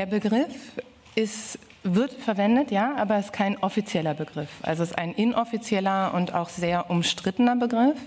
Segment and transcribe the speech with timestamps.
[0.00, 0.72] Der Begriff
[1.14, 4.48] ist, wird verwendet, ja, aber ist kein offizieller Begriff.
[4.62, 7.98] Also es ist ein inoffizieller und auch sehr umstrittener Begriff,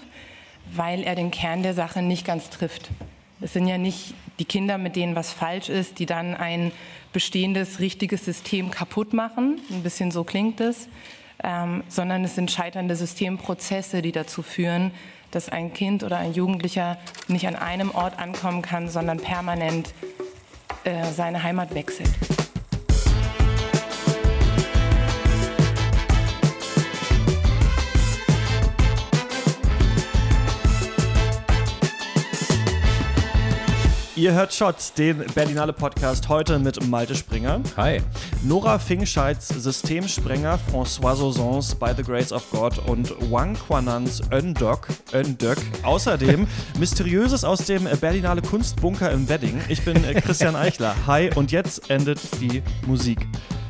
[0.74, 2.90] weil er den Kern der Sache nicht ganz trifft.
[3.42, 6.72] Es sind ja nicht die Kinder, mit denen was falsch ist, die dann ein
[7.12, 9.62] bestehendes, richtiges System kaputt machen.
[9.70, 10.88] Ein bisschen so klingt es.
[11.44, 14.90] Ähm, sondern es sind scheiternde Systemprozesse, die dazu führen,
[15.30, 16.98] dass ein Kind oder ein Jugendlicher
[17.28, 19.94] nicht an einem Ort ankommen kann, sondern permanent
[21.14, 22.10] seine Heimat wechselt.
[34.16, 37.60] Ihr hört Shots, den Berlinale Podcast, heute mit Malte Springer.
[37.78, 38.00] Hi.
[38.44, 44.88] Nora Fingscheids Systemsprenger, François Ozons By the Grace of God und Wang Quanans Öndök.
[45.14, 45.58] Öndök.
[45.82, 46.46] Außerdem
[46.80, 49.60] Mysteriöses aus dem Berlinale Kunstbunker im Wedding.
[49.68, 50.96] Ich bin äh, Christian Eichler.
[51.08, 53.26] Hi und jetzt endet die Musik.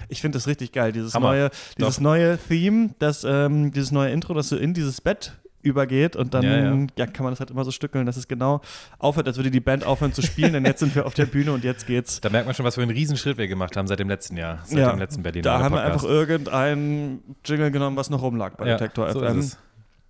[0.09, 4.33] Ich finde das richtig geil, dieses neue, dieses neue Theme, das, ähm, dieses neue Intro,
[4.33, 5.31] das so in dieses Bett
[5.63, 6.87] übergeht und dann ja, ja.
[6.97, 8.61] ja, kann man das halt immer so stückeln, dass es genau
[8.99, 11.53] aufhört, als würde die Band aufhören zu spielen, denn jetzt sind wir auf der Bühne
[11.53, 12.21] und jetzt geht's.
[12.21, 14.59] Da merkt man schon, was für einen Riesenschritt wir gemacht haben seit dem letzten Jahr,
[14.65, 18.55] seit ja, dem letzten Berliner Da haben wir einfach irgendein Jingle genommen, was noch rumlag
[18.57, 19.49] bei Detektor so FM.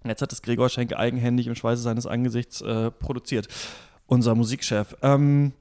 [0.05, 3.47] Jetzt hat es Gregor Schenke eigenhändig im Schweiße seines Angesichts äh, produziert,
[4.05, 4.97] unser Musikchef.
[5.01, 5.53] Ähm,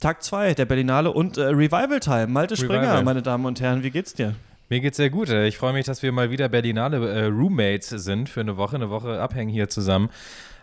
[0.00, 2.26] Tag 2 der Berlinale und äh, Revival Time.
[2.26, 3.04] Malte Springer, Revival.
[3.04, 4.34] meine Damen und Herren, wie geht's dir?
[4.68, 5.28] Mir geht's sehr gut.
[5.28, 8.90] Ich freue mich, dass wir mal wieder Berlinale äh, Roommates sind für eine Woche, eine
[8.90, 10.10] Woche abhängen hier zusammen.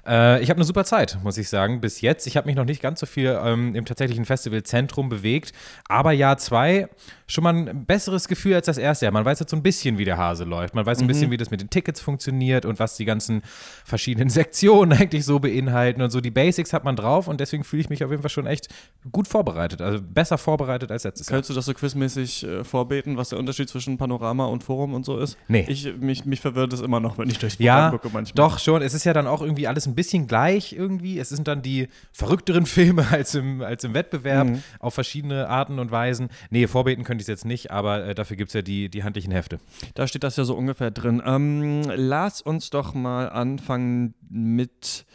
[0.06, 2.28] Äh, ich habe eine super Zeit, muss ich sagen, bis jetzt.
[2.28, 5.54] Ich habe mich noch nicht ganz so viel ähm, im tatsächlichen Festivalzentrum bewegt,
[5.88, 6.90] aber Jahr zwei
[7.34, 9.12] schon mal ein besseres Gefühl als das erste Jahr.
[9.12, 10.76] Man weiß jetzt so ein bisschen, wie der Hase läuft.
[10.76, 11.08] Man weiß ein mhm.
[11.08, 13.42] bisschen, wie das mit den Tickets funktioniert und was die ganzen
[13.84, 16.22] verschiedenen Sektionen eigentlich so beinhalten und so.
[16.22, 18.70] Die Basics hat man drauf und deswegen fühle ich mich auf jeden Fall schon echt
[19.12, 19.82] gut vorbereitet.
[19.82, 21.38] Also besser vorbereitet als letztes Jahr.
[21.38, 25.04] Könntest du das so quizmäßig äh, vorbeten, was der Unterschied zwischen Panorama und Forum und
[25.04, 25.38] so ist?
[25.48, 25.66] Nee.
[25.68, 28.36] Ich, mich, mich verwirrt es immer noch, wenn ich durchs Programm ja, gucke manchmal.
[28.36, 28.84] Doch, schon.
[28.84, 31.18] Es ist ja dann auch irgendwie alles ein bisschen gleich irgendwie.
[31.18, 34.64] Es sind dann die verrückteren Filme als im, als im Wettbewerb mhm.
[34.80, 36.30] auf verschiedene Arten und Weisen.
[36.52, 39.04] Nee, vorbeten könnte ich es jetzt nicht, aber äh, dafür gibt es ja die, die
[39.04, 39.60] handlichen Hefte.
[39.96, 41.22] Da steht das ja so ungefähr drin.
[41.26, 45.06] Ähm, lass uns doch mal anfangen mit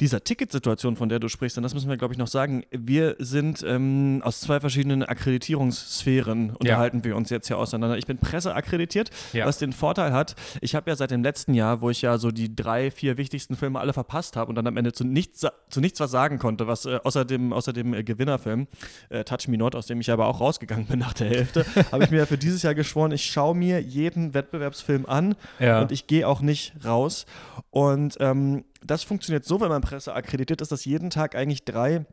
[0.00, 3.16] dieser Ticketsituation, von der du sprichst, und das müssen wir, glaube ich, noch sagen, wir
[3.18, 7.04] sind ähm, aus zwei verschiedenen Akkreditierungssphären unterhalten ja.
[7.04, 7.98] wir uns jetzt hier auseinander.
[7.98, 9.46] Ich bin presseakkreditiert, ja.
[9.46, 12.30] was den Vorteil hat, ich habe ja seit dem letzten Jahr, wo ich ja so
[12.30, 15.80] die drei, vier wichtigsten Filme alle verpasst habe und dann am Ende zu nichts, zu
[15.80, 18.68] nichts was sagen konnte, was äh, außer dem, außer dem äh, Gewinnerfilm
[19.10, 22.04] äh, Touch Me Not, aus dem ich aber auch rausgegangen bin nach der Hälfte, habe
[22.04, 25.82] ich mir ja für dieses Jahr geschworen, ich schaue mir jeden Wettbewerbsfilm an ja.
[25.82, 27.26] und ich gehe auch nicht raus.
[27.70, 32.06] Und ähm, das funktioniert so, wenn man Presse akkreditiert ist, dass jeden Tag eigentlich drei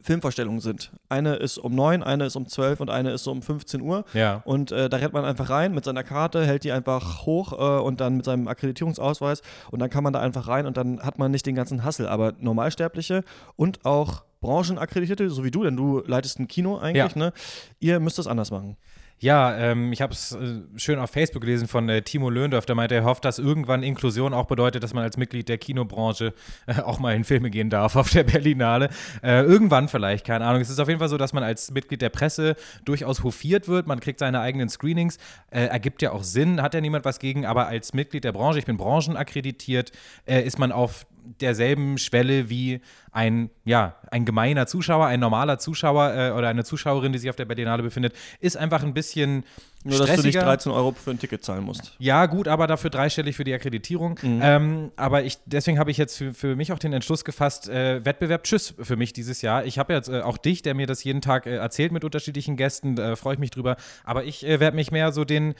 [0.00, 0.92] Filmvorstellungen sind.
[1.08, 4.04] Eine ist um 9, eine ist um 12 und eine ist so um 15 Uhr.
[4.14, 4.42] Ja.
[4.44, 7.82] Und äh, da rennt man einfach rein mit seiner Karte, hält die einfach hoch äh,
[7.82, 11.18] und dann mit seinem Akkreditierungsausweis und dann kann man da einfach rein und dann hat
[11.18, 12.06] man nicht den ganzen Hassel.
[12.06, 13.24] Aber Normalsterbliche
[13.56, 17.18] und auch Branchenakkreditierte, so wie du, denn du leitest ein Kino eigentlich, ja.
[17.18, 17.32] ne?
[17.80, 18.76] Ihr müsst es anders machen.
[19.20, 22.74] Ja, ähm, ich habe es äh, schön auf Facebook gelesen von äh, Timo Löhndorf, der
[22.74, 26.34] meinte, er hofft, dass irgendwann Inklusion auch bedeutet, dass man als Mitglied der Kinobranche
[26.66, 28.90] äh, auch mal in Filme gehen darf auf der Berlinale.
[29.22, 30.60] Äh, irgendwann vielleicht, keine Ahnung.
[30.60, 33.86] Es ist auf jeden Fall so, dass man als Mitglied der Presse durchaus hofiert wird.
[33.86, 35.18] Man kriegt seine eigenen Screenings.
[35.50, 38.58] Äh, ergibt ja auch Sinn, hat ja niemand was gegen, aber als Mitglied der Branche,
[38.58, 39.92] ich bin branchenakkreditiert,
[40.26, 41.06] äh, ist man auf
[41.40, 42.80] derselben Schwelle wie
[43.12, 47.36] ein, ja, ein gemeiner Zuschauer, ein normaler Zuschauer äh, oder eine Zuschauerin, die sich auf
[47.36, 49.44] der Berlinale befindet, ist einfach ein bisschen
[49.84, 51.94] nur, dass du nicht 13 Euro für ein Ticket zahlen musst.
[51.98, 54.18] Ja, gut, aber dafür dreistellig für die Akkreditierung.
[54.22, 54.40] Mhm.
[54.42, 58.02] Ähm, aber ich, deswegen habe ich jetzt für, für mich auch den Entschluss gefasst, äh,
[58.04, 59.66] Wettbewerb Tschüss für mich dieses Jahr.
[59.66, 62.56] Ich habe jetzt äh, auch dich, der mir das jeden Tag äh, erzählt mit unterschiedlichen
[62.56, 63.76] Gästen, äh, freue ich mich drüber.
[64.04, 65.54] Aber ich äh, werde mich mehr so den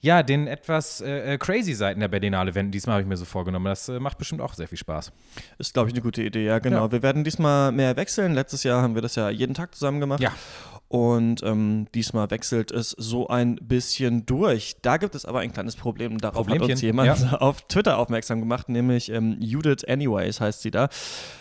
[0.00, 2.72] ja, den etwas äh, äh, crazy Seiten der Berlinale wenden.
[2.72, 3.66] Diesmal habe ich mir so vorgenommen.
[3.66, 5.12] Das äh, macht bestimmt auch sehr viel Spaß.
[5.58, 6.86] Ist, glaube ich, eine gute Idee, ja, genau.
[6.86, 6.92] Ja.
[6.92, 8.32] Wir werden diesmal mehr wechseln.
[8.32, 10.20] Letztes Jahr haben wir das ja jeden Tag zusammen gemacht.
[10.20, 10.32] Ja.
[10.92, 14.74] Und ähm, diesmal wechselt es so ein bisschen durch.
[14.82, 16.18] Da gibt es aber ein kleines Problem.
[16.18, 17.36] Darauf hat uns jemand ja.
[17.40, 20.88] auf Twitter aufmerksam gemacht, nämlich ähm, Judith Anyways heißt sie da.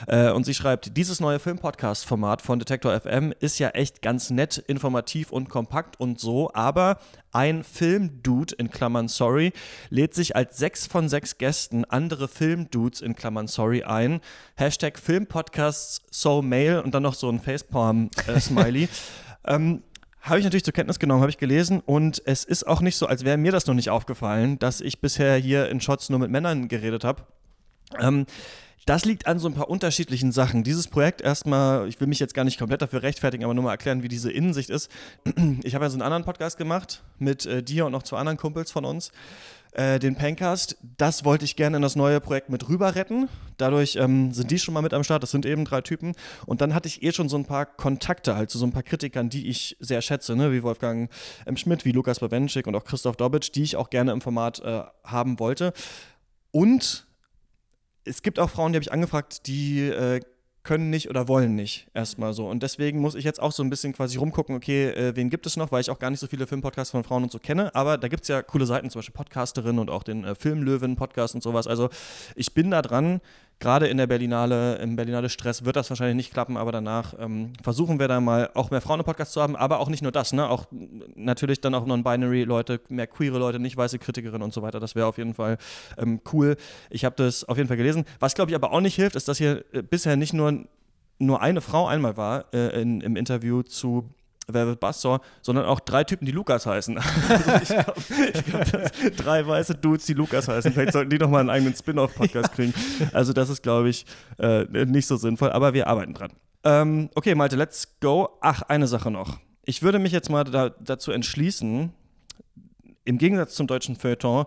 [0.05, 4.59] Äh, und sie schreibt, dieses neue Filmpodcast-Format von Detektor FM ist ja echt ganz nett,
[4.67, 6.99] informativ und kompakt und so, aber
[7.31, 9.51] ein Filmdude in Klammern sorry
[9.89, 14.21] lädt sich als sechs von sechs Gästen andere Filmdudes in Klammern sorry ein.
[14.57, 18.83] Hashtag Filmpodcasts so mail und dann noch so ein Facepalm-Smiley.
[18.83, 18.87] Äh,
[19.45, 19.83] Ähm,
[20.21, 23.07] habe ich natürlich zur Kenntnis genommen, habe ich gelesen und es ist auch nicht so,
[23.07, 26.29] als wäre mir das noch nicht aufgefallen, dass ich bisher hier in Shots nur mit
[26.29, 27.23] Männern geredet habe.
[27.97, 28.25] Ähm,
[28.85, 30.63] das liegt an so ein paar unterschiedlichen Sachen.
[30.63, 33.71] Dieses Projekt erstmal, ich will mich jetzt gar nicht komplett dafür rechtfertigen, aber nur mal
[33.71, 34.91] erklären, wie diese Innensicht ist.
[35.63, 38.37] Ich habe ja so einen anderen Podcast gemacht mit äh, dir und noch zwei anderen
[38.37, 39.11] Kumpels von uns
[39.73, 40.77] äh, den Pencast.
[40.97, 43.29] Das wollte ich gerne in das neue Projekt mit rüber retten.
[43.57, 45.23] Dadurch ähm, sind die schon mal mit am Start.
[45.23, 46.13] Das sind eben drei Typen.
[46.45, 48.83] Und dann hatte ich eh schon so ein paar Kontakte halt zu so ein paar
[48.83, 50.51] Kritikern, die ich sehr schätze, ne?
[50.51, 51.11] wie Wolfgang
[51.45, 51.57] M.
[51.57, 54.83] Schmidt, wie Lukas Bawenschik und auch Christoph Dobitsch, die ich auch gerne im Format äh,
[55.03, 55.73] haben wollte.
[56.51, 57.07] Und
[58.05, 60.21] es gibt auch Frauen, die habe ich angefragt, die äh,
[60.69, 62.47] können nicht oder wollen nicht erstmal so.
[62.47, 65.47] Und deswegen muss ich jetzt auch so ein bisschen quasi rumgucken, okay, äh, wen gibt
[65.47, 67.73] es noch, weil ich auch gar nicht so viele Filmpodcasts von Frauen und so kenne.
[67.73, 71.33] Aber da gibt es ja coole Seiten, zum Beispiel Podcasterin und auch den äh, Filmlöwen-Podcast
[71.33, 71.65] und sowas.
[71.65, 71.89] Also
[72.35, 73.19] ich bin da dran,
[73.59, 77.53] gerade in der Berlinale, im Berlinale Stress wird das wahrscheinlich nicht klappen, aber danach ähm,
[77.61, 80.11] versuchen wir da mal auch mehr Frauen im Podcast zu haben, aber auch nicht nur
[80.11, 80.49] das, ne?
[80.49, 80.67] Auch
[81.15, 84.79] natürlich dann auch Non-Binary-Leute, mehr queere Leute, nicht weiße Kritikerinnen und so weiter.
[84.79, 85.57] Das wäre auf jeden Fall
[85.97, 86.55] ähm, cool.
[86.89, 88.05] Ich habe das auf jeden Fall gelesen.
[88.19, 90.65] Was glaube ich aber auch nicht hilft, ist, dass hier äh, bisher nicht nur
[91.21, 94.09] nur eine Frau einmal war äh, in, im Interview zu
[94.51, 96.97] Bastor, sondern auch drei Typen, die Lukas heißen.
[96.97, 97.73] Also
[98.33, 100.71] ich glaube, glaub, drei weiße Dudes, die Lukas heißen.
[100.73, 102.73] Vielleicht sollten die noch mal einen eigenen Spin-off-Podcast kriegen.
[103.13, 104.05] Also das ist, glaube ich,
[104.37, 106.31] äh, nicht so sinnvoll, aber wir arbeiten dran.
[106.63, 108.29] Ähm, okay, Malte, let's go.
[108.41, 109.39] Ach, eine Sache noch.
[109.65, 111.91] Ich würde mich jetzt mal da, dazu entschließen,
[113.05, 114.45] im Gegensatz zum deutschen Feuilleton,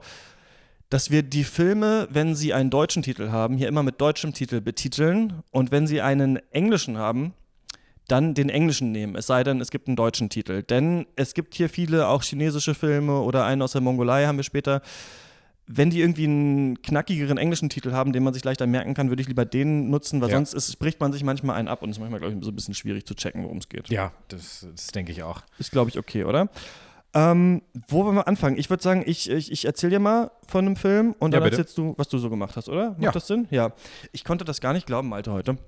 [0.91, 4.61] dass wir die Filme, wenn sie einen deutschen Titel haben, hier immer mit deutschem Titel
[4.61, 7.33] betiteln und wenn sie einen englischen haben,
[8.09, 10.63] dann den englischen nehmen, es sei denn, es gibt einen deutschen Titel.
[10.63, 14.45] Denn es gibt hier viele auch chinesische Filme oder einen aus der Mongolei haben wir
[14.45, 14.83] später.
[15.69, 19.23] Wenn die irgendwie einen knackigeren englischen Titel haben, den man sich leichter merken kann, würde
[19.23, 20.37] ich lieber den nutzen, weil ja.
[20.37, 22.51] sonst ist, spricht man sich manchmal einen ab und es ist manchmal, glaube ich, so
[22.51, 23.89] ein bisschen schwierig zu checken, worum es geht.
[23.89, 25.43] Ja, das, das denke ich auch.
[25.59, 26.51] Ist, glaube ich, okay, oder?
[27.15, 28.57] Ähm, wo wollen wir anfangen?
[28.59, 31.49] Ich würde sagen, ich, ich, ich erzähle dir mal von einem Film und dann ja,
[31.49, 32.91] erzählst du, was du so gemacht hast, oder?
[32.91, 33.13] Macht ja.
[33.13, 33.47] das Sinn?
[33.51, 33.73] Ja.
[34.13, 35.59] Ich konnte das gar nicht glauben, Alter, heute.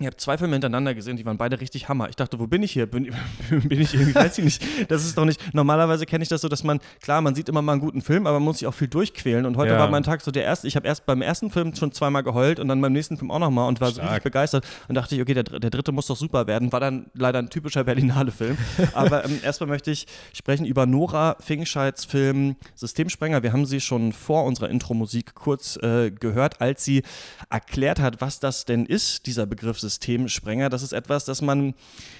[0.00, 2.08] Ich habe zwei Filme hintereinander gesehen, die waren beide richtig Hammer.
[2.08, 2.86] Ich dachte, wo bin ich hier?
[2.86, 3.04] Bin,
[3.50, 4.90] bin ich irgendwie, weiß ich nicht.
[4.90, 5.54] Das ist doch nicht.
[5.54, 8.26] Normalerweise kenne ich das so, dass man, klar, man sieht immer mal einen guten Film,
[8.26, 9.46] aber man muss sich auch viel durchquälen.
[9.46, 9.78] Und heute ja.
[9.78, 10.66] war mein Tag so der erste.
[10.66, 13.38] Ich habe erst beim ersten Film schon zweimal geheult und dann beim nächsten Film auch
[13.38, 14.04] nochmal und war Stark.
[14.04, 14.66] so richtig begeistert.
[14.88, 16.72] Und dachte ich, okay, der, der dritte muss doch super werden.
[16.72, 18.58] War dann leider ein typischer Berlinale-Film.
[18.94, 23.44] aber ähm, erstmal möchte ich sprechen über Nora Fingscheids Film Systemsprenger.
[23.44, 27.04] Wir haben sie schon vor unserer Intro-Musik kurz äh, gehört, als sie
[27.48, 30.70] erklärt hat, was das denn ist, dieser Begriff Systemsprenger.
[30.70, 31.74] Das ist etwas, das man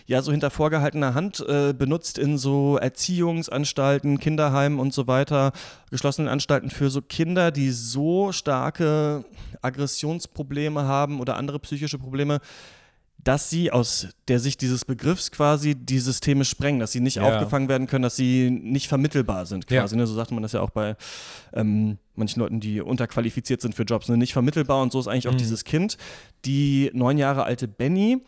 [0.07, 5.53] ja so hinter vorgehaltener Hand äh, benutzt in so Erziehungsanstalten, Kinderheimen und so weiter,
[5.91, 9.25] geschlossenen Anstalten für so Kinder, die so starke
[9.63, 12.41] Aggressionsprobleme haben oder andere psychische Probleme,
[13.25, 17.23] dass sie aus der Sicht dieses Begriffs quasi die Systeme sprengen, dass sie nicht ja.
[17.23, 19.95] aufgefangen werden können, dass sie nicht vermittelbar sind quasi.
[19.95, 20.01] Ja.
[20.01, 20.07] Ne?
[20.07, 20.97] So sagt man das ja auch bei
[21.55, 24.19] ähm, manchen Leuten, die unterqualifiziert sind für Jobs, ne?
[24.19, 24.83] nicht vermittelbar.
[24.83, 25.39] Und so ist eigentlich auch mhm.
[25.39, 25.97] dieses Kind,
[26.45, 28.23] die neun Jahre alte Benny,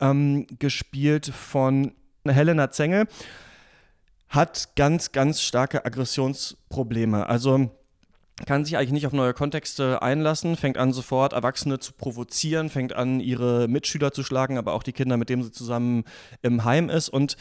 [0.00, 1.92] ähm, gespielt von
[2.26, 3.06] Helena Zengel,
[4.28, 7.26] hat ganz, ganz starke Aggressionsprobleme.
[7.26, 7.70] Also
[8.46, 12.92] kann sich eigentlich nicht auf neue Kontexte einlassen, fängt an sofort Erwachsene zu provozieren, fängt
[12.92, 16.04] an ihre Mitschüler zu schlagen, aber auch die Kinder, mit denen sie zusammen
[16.42, 17.36] im Heim ist und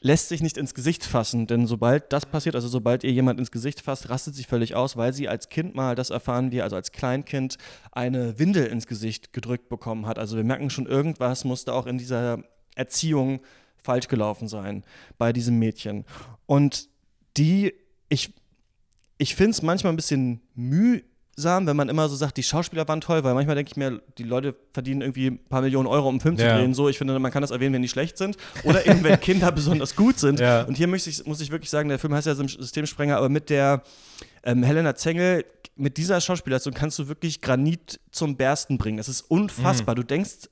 [0.00, 3.50] lässt sich nicht ins Gesicht fassen, denn sobald das passiert, also sobald ihr jemand ins
[3.50, 6.76] Gesicht fasst, rastet sie völlig aus, weil sie als Kind mal, das erfahren wir, also
[6.76, 7.56] als Kleinkind,
[7.90, 10.18] eine Windel ins Gesicht gedrückt bekommen hat.
[10.18, 12.38] Also wir merken schon, irgendwas musste auch in dieser
[12.76, 13.40] Erziehung
[13.76, 14.84] falsch gelaufen sein
[15.18, 16.04] bei diesem Mädchen.
[16.46, 16.88] Und
[17.36, 17.74] die,
[18.08, 18.34] ich
[19.18, 23.00] ich finde es manchmal ein bisschen mühsam, wenn man immer so sagt, die Schauspieler waren
[23.00, 26.14] toll, weil manchmal denke ich mir, die Leute verdienen irgendwie ein paar Millionen Euro, um
[26.14, 26.48] einen Film ja.
[26.48, 26.74] zu drehen.
[26.74, 28.36] So, ich finde, man kann das erwähnen, wenn die schlecht sind.
[28.62, 30.40] Oder eben, wenn Kinder besonders gut sind.
[30.40, 30.62] Ja.
[30.62, 33.50] Und hier muss ich, muss ich wirklich sagen, der Film heißt ja Systemsprenger, aber mit
[33.50, 33.82] der
[34.44, 35.44] ähm, Helena Zengel,
[35.74, 38.98] mit dieser Schauspielerin kannst du wirklich Granit zum Bersten bringen.
[38.98, 39.94] Das ist unfassbar.
[39.94, 40.00] Mhm.
[40.00, 40.48] Du denkst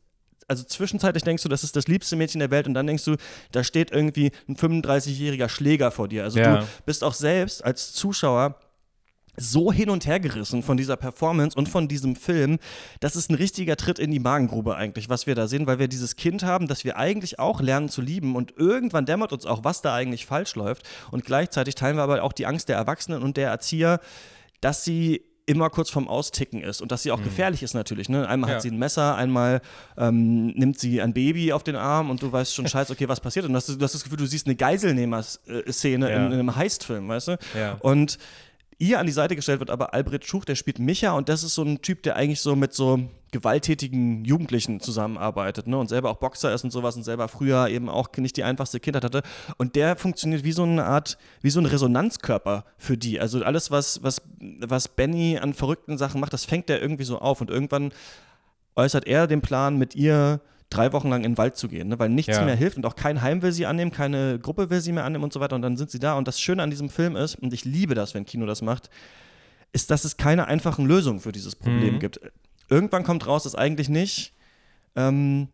[0.49, 3.17] also zwischenzeitlich denkst du, das ist das liebste Mädchen der Welt und dann denkst du,
[3.53, 6.25] da steht irgendwie ein 35-jähriger Schläger vor dir.
[6.25, 6.59] Also ja.
[6.59, 8.59] du bist auch selbst als Zuschauer
[9.39, 12.59] so hin und her gerissen von dieser Performance und von diesem Film,
[13.01, 15.89] das ist ein richtiger Tritt in die Magengrube eigentlich, was wir da sehen, weil wir
[15.89, 19.63] dieses Kind haben, das wir eigentlich auch lernen zu lieben und irgendwann dämmert uns auch,
[19.65, 23.23] was da eigentlich falsch läuft und gleichzeitig teilen wir aber auch die Angst der Erwachsenen
[23.23, 24.01] und der Erzieher,
[24.61, 27.25] dass sie immer kurz vorm Austicken ist und dass sie auch mhm.
[27.25, 28.09] gefährlich ist natürlich.
[28.09, 28.29] Ne?
[28.29, 28.57] Einmal ja.
[28.57, 29.63] hat sie ein Messer, einmal
[29.97, 33.21] ähm, nimmt sie ein Baby auf den Arm und du weißt schon scheiße, okay, was
[33.21, 33.47] passiert?
[33.47, 36.17] Und du hast, du hast das Gefühl, du siehst eine Geiselnehmer-Szene ja.
[36.17, 37.39] in, in, einem Heistfilm, weißt du?
[37.57, 37.77] Ja.
[37.81, 38.19] Und
[38.79, 41.55] ihr an die Seite gestellt wird aber Albrecht Schuch, der spielt Micha und das ist
[41.55, 45.79] so ein Typ, der eigentlich so mit so gewalttätigen Jugendlichen zusammenarbeitet ne?
[45.79, 48.81] und selber auch Boxer ist und sowas und selber früher eben auch nicht die einfachste
[48.81, 49.23] Kindheit hatte.
[49.57, 53.21] Und der funktioniert wie so eine Art, wie so ein Resonanzkörper für die.
[53.21, 57.19] Also alles, was, was, was Benny an verrückten Sachen macht, das fängt er irgendwie so
[57.19, 57.93] auf und irgendwann
[58.77, 61.99] äußert er den Plan, mit ihr drei Wochen lang in den Wald zu gehen, ne?
[61.99, 62.45] weil nichts Ja.
[62.45, 65.25] mehr hilft und auch kein Heim will sie annehmen, keine Gruppe will sie mehr annehmen
[65.25, 67.37] und so weiter und dann sind sie da und das Schöne an diesem Film ist,
[67.37, 68.91] und ich liebe das, wenn Kino das macht,
[69.73, 71.99] ist, dass es keine einfachen Lösungen für dieses Problem Mhm.
[72.01, 72.21] gibt.
[72.69, 74.33] Irgendwann kommt raus, dass eigentlich nicht
[74.97, 75.49] ähm,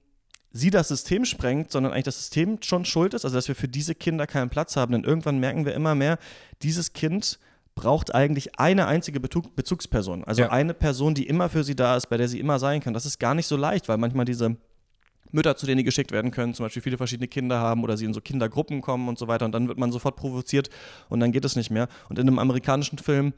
[0.53, 3.69] sie das System sprengt, sondern eigentlich das System schon schuld ist, also dass wir für
[3.69, 4.93] diese Kinder keinen Platz haben.
[4.93, 6.19] Denn irgendwann merken wir immer mehr,
[6.63, 7.39] dieses Kind
[7.75, 10.25] braucht eigentlich eine einzige Bezug, Bezugsperson.
[10.25, 10.51] Also Ja.
[10.51, 12.93] eine Person, die immer für sie da ist, bei der sie immer sein kann.
[12.95, 14.57] Das ist gar nicht so leicht, weil manchmal diese
[15.33, 18.05] Mütter, zu denen die geschickt werden können, zum Beispiel viele verschiedene Kinder haben oder sie
[18.05, 20.71] in so Kindergruppen kommen und so weiter und dann wird man sofort provoziert
[21.09, 21.89] und dann geht es nicht mehr.
[22.09, 23.33] Und in einem amerikanischen Film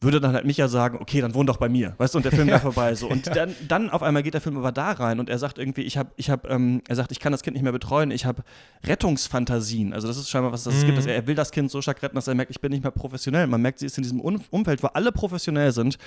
[0.00, 2.32] würde dann halt Micha sagen, okay, dann wohn doch bei mir, weißt du, und der
[2.32, 2.94] Film wäre vorbei.
[2.94, 3.08] So.
[3.08, 5.82] Und dann, dann auf einmal geht der Film aber da rein und er sagt irgendwie,
[5.82, 8.24] ich habe, ich habe, ähm, er sagt, ich kann das Kind nicht mehr betreuen, ich
[8.24, 8.44] habe
[8.86, 9.92] Rettungsfantasien.
[9.92, 10.96] Also das ist scheinbar was, das es gibt.
[10.96, 12.92] Also er will das Kind so stark retten, dass er merkt, ich bin nicht mehr
[12.92, 13.46] professionell.
[13.48, 15.98] Man merkt, sie ist in diesem Un Umfeld, wo alle professionell sind.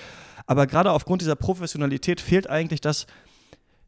[0.46, 3.06] Aber gerade aufgrund dieser Professionalität fehlt eigentlich das,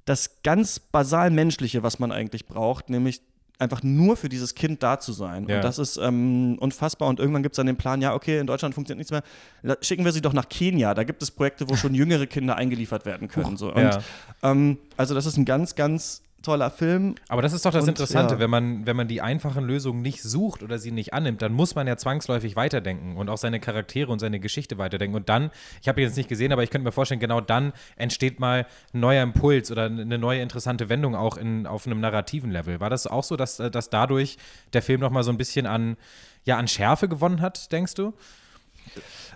[0.05, 3.21] das ganz basal Menschliche, was man eigentlich braucht, nämlich
[3.59, 5.47] einfach nur für dieses Kind da zu sein.
[5.49, 5.57] Ja.
[5.57, 7.09] Und das ist ähm, unfassbar.
[7.09, 9.23] Und irgendwann gibt es dann den Plan, ja, okay, in Deutschland funktioniert nichts mehr.
[9.63, 10.93] Da Schicken wir sie doch nach Kenia.
[10.93, 13.57] Da gibt es Projekte, wo schon jüngere Kinder eingeliefert werden können.
[13.57, 13.73] So.
[13.73, 14.01] Und, Ja.
[14.43, 17.17] ähm, also das ist ein ganz, ganz toller Film.
[17.29, 18.41] Aber das ist doch das Und, Interessante, ja.
[18.41, 21.75] wenn, man, wenn man die einfachen Lösungen nicht sucht oder sie nicht annimmt, dann muss
[21.75, 25.17] man ja zwangsläufig weiterdenken und auch seine Charaktere und seine Geschichte weiterdenken.
[25.17, 25.51] Und dann,
[25.83, 28.67] ich habe ihn jetzt nicht gesehen, aber ich könnte mir vorstellen, genau dann entsteht mal
[28.93, 32.79] ein neuer Impuls oder eine neue interessante Wendung auch in, auf einem narrativen Level.
[32.79, 34.39] War das auch so, dass, äh, dass dadurch
[34.73, 35.97] der Film nochmal so ein bisschen an,
[36.45, 38.13] ja, an Schärfe gewonnen hat, denkst du?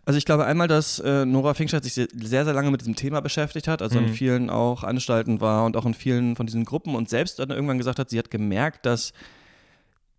[0.04, 3.20] Also ich glaube einmal, dass äh, Nora Finkstedt sich sehr, sehr lange mit diesem Thema
[3.20, 6.94] beschäftigt hat, also in vielen auch Anstalten war und auch in vielen von diesen Gruppen
[6.94, 9.12] und selbst dann irgendwann gesagt hat, sie hat gemerkt, dass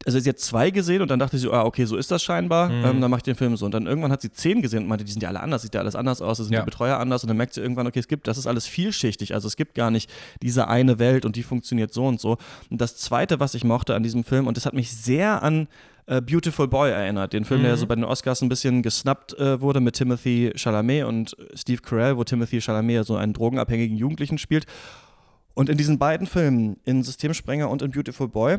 [0.05, 2.71] also sie hat zwei gesehen und dann dachte sie, ah, okay, so ist das scheinbar,
[2.71, 3.65] ähm, dann mache ich den Film so.
[3.65, 5.74] Und dann irgendwann hat sie zehn gesehen und meinte, die sind ja alle anders, sieht
[5.75, 6.62] ja alles anders aus, da sind Ja.
[6.62, 9.33] die Betreuer anders und dann merkt sie irgendwann, okay, es gibt, das ist alles vielschichtig,
[9.33, 10.09] also es gibt gar nicht
[10.41, 12.38] diese eine Welt und die funktioniert so und so.
[12.69, 15.67] Und das Zweite, was ich mochte an diesem Film, und das hat mich sehr an
[16.10, 19.62] äh, Beautiful Boy erinnert, den Film, der so bei den Oscars ein bisschen gesnappt äh,
[19.62, 24.66] wurde mit Timothy Chalamet und Steve Carell, wo Timothy Chalamet so einen drogenabhängigen Jugendlichen spielt.
[25.54, 28.58] Und in diesen beiden Filmen, in Systemsprenger und in Beautiful Boy,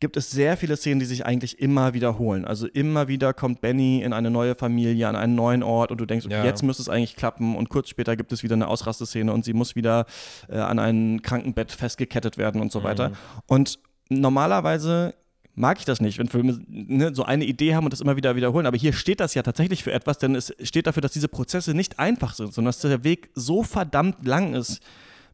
[0.00, 2.44] gibt es sehr viele Szenen, die sich eigentlich immer wiederholen.
[2.44, 6.06] Also immer wieder kommt Benny in eine neue Familie, an einen neuen Ort und du
[6.06, 6.44] denkst, okay, Ja.
[6.44, 9.52] jetzt müsste es eigentlich klappen und kurz später gibt es wieder eine Ausrasteszene und sie
[9.52, 10.06] muss wieder
[10.48, 13.12] äh, an ein Krankenbett festgekettet werden und so weiter.
[13.46, 15.14] Und normalerweise
[15.54, 18.36] mag ich das nicht, wenn Filme ne, so eine Idee haben und das immer wieder
[18.36, 18.66] wiederholen.
[18.66, 21.74] Aber hier steht das ja tatsächlich für etwas, denn es steht dafür, dass diese Prozesse
[21.74, 24.80] nicht einfach sind, sondern dass der Weg so verdammt lang ist,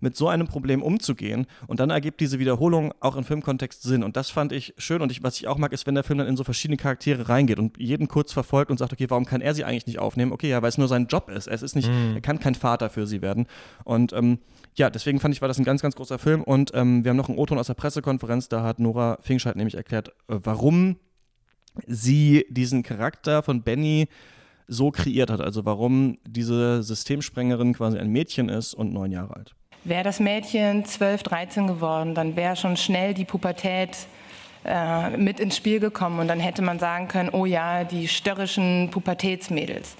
[0.00, 1.46] mit so einem Problem umzugehen.
[1.66, 4.02] Und dann ergibt diese Wiederholung auch im Filmkontext Sinn.
[4.02, 5.02] Und das fand ich schön.
[5.02, 7.28] Und ich, was ich auch mag, ist, wenn der Film dann in so verschiedene Charaktere
[7.28, 10.32] reingeht und jeden kurz verfolgt und sagt, okay, warum kann er sie eigentlich nicht aufnehmen?
[10.32, 11.48] Okay, ja, weil es nur sein Job ist.
[11.48, 13.46] Es ist nicht, er kann kein Vater für sie werden.
[13.84, 14.38] Und ähm,
[14.78, 16.42] ja, deswegen fand ich, war das ein ganz, ganz großer Film.
[16.42, 19.74] Und ähm, wir haben noch einen O-Ton aus der Pressekonferenz, da hat Nora Finkscheid nämlich
[19.74, 20.96] erklärt, äh, warum
[21.86, 24.08] sie diesen Charakter von Benny
[24.66, 25.40] so kreiert hat.
[25.40, 29.54] Also warum diese Systemsprengerin quasi ein Mädchen ist und neun Jahre alt.
[29.84, 33.96] Wäre das Mädchen 12, 13 geworden, dann wäre schon schnell die Pubertät
[34.64, 38.90] äh, mit ins Spiel gekommen und dann hätte man sagen können, oh ja, die störrischen
[38.90, 39.96] Pubertätsmädels.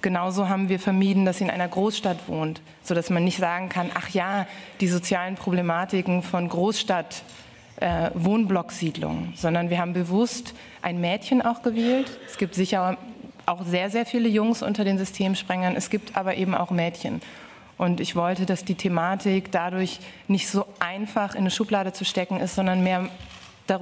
[0.00, 3.90] Genauso haben wir vermieden, dass sie in einer Großstadt wohnt, sodass man nicht sagen kann,
[3.94, 4.46] ach ja,
[4.80, 7.22] die sozialen Problematiken von Großstadt,
[7.80, 12.18] äh, Wohnblocksiedlungen, sondern wir haben bewusst ein Mädchen auch gewählt.
[12.26, 12.96] Es gibt sicher
[13.46, 17.22] auch sehr, sehr viele Jungs unter den Systemsprengern, es gibt aber eben auch Mädchen.
[17.76, 22.40] Und ich wollte, dass die Thematik dadurch nicht so einfach in eine Schublade zu stecken
[22.40, 23.08] ist, sondern mehr,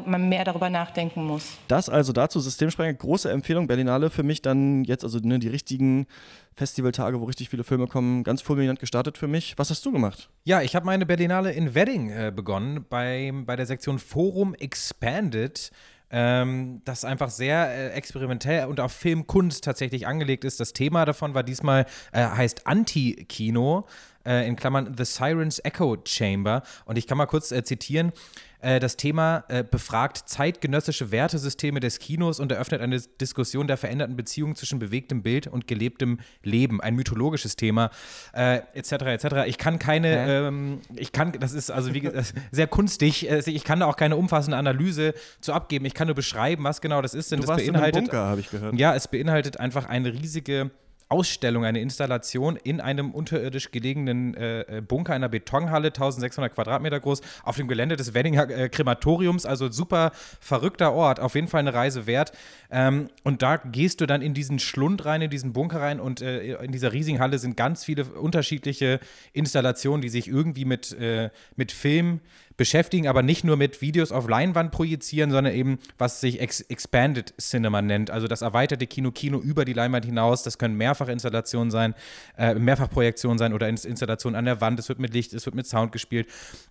[0.07, 1.57] man mehr darüber nachdenken muss.
[1.69, 6.07] Das also dazu, Systemsprenger, große Empfehlung, Berlinale für mich dann jetzt, also ne, die richtigen
[6.55, 9.55] Festivaltage, wo richtig viele Filme kommen, ganz fulminant gestartet für mich.
[9.57, 10.31] Was hast du gemacht?
[10.45, 15.71] Ja, ich habe meine Berlinale in Wedding äh, begonnen, bei, bei der Sektion Forum Expanded.
[16.09, 20.61] Ähm, das einfach sehr äh, experimentell und auf Filmkunst tatsächlich angelegt ist.
[20.61, 23.87] Das Thema davon war diesmal, äh, heißt Anti-Kino,
[24.27, 26.63] äh, in Klammern The Sirens Echo Chamber.
[26.85, 28.13] Und ich kann mal kurz äh, zitieren.
[28.61, 34.17] äh, das Thema äh, befragt zeitgenössische Wertesysteme des Kinos und eröffnet eine Diskussion der veränderten
[34.17, 36.81] Beziehung zwischen bewegtem Bild und gelebtem Leben.
[36.81, 37.91] Ein mythologisches Thema,
[38.33, 38.93] äh, etc.
[38.93, 39.27] etc.
[39.47, 43.81] Ich kann keine, ähm, ich kann, das ist also wie gesagt sehr kunstig, ich kann
[43.81, 45.85] da auch keine umfassende Analyse zu abgeben.
[45.85, 48.05] Ich kann nur beschreiben, was genau das ist, denn Du das beinhaltet.
[48.05, 48.75] Bunker, habe ich gehört.
[48.75, 50.71] Ja, es beinhaltet einfach eine riesige
[51.09, 57.21] Ausstellung, eine Installation in einem unterirdisch gelegenen äh, äh, Bunker einer Betonhalle, 1600 Quadratmeter groß,
[57.45, 59.47] auf dem Gelände des Wenninger äh, Krematoriums.
[59.47, 60.11] Also super
[60.41, 62.33] verrückter Ort, auf jeden Fall eine Reise wert.
[62.71, 66.23] Ähm, und da gehst du dann in diesen Schlund rein, in diesen Bunker rein und
[66.23, 68.99] äh, in dieser riesigen Halle sind ganz viele unterschiedliche
[69.33, 72.21] Installationen, die sich irgendwie mit, äh, mit Film
[72.57, 77.35] beschäftigen, aber nicht nur mit Videos auf Leinwand projizieren, sondern eben, was sich Ex Expanded
[77.39, 78.11] Cinema nennt.
[78.11, 80.43] Also das erweiterte Kino, Kino über die Leinwand hinaus.
[80.43, 81.95] Das können Mehrfachinstallationen sein,
[82.39, 84.79] äh, Mehrfachprojektionen sein oder Ins- Installationen an der Wand.
[84.79, 86.29] Es wird mit Licht, es wird mit Sound gespielt.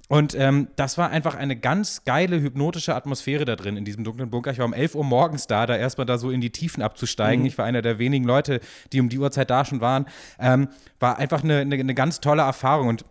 [0.08, 4.30] Und ähm, das war einfach eine ganz geile, hypnotische Atmosphäre da drin in diesem dunklen
[4.30, 4.52] Bunker.
[4.52, 7.46] Ich war um 11 Uhr morgens da, da erstmal da so in die Tiefen abzusteigen.
[7.46, 8.60] Ich war einer der wenigen Leute,
[8.92, 10.06] die um die Uhrzeit da schon waren.
[10.40, 10.68] Ähm,
[11.00, 12.88] war einfach eine, eine, eine ganz tolle Erfahrung.
[12.88, 13.06] Und